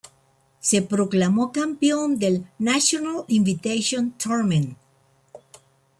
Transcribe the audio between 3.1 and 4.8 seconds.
Invitation Tournament.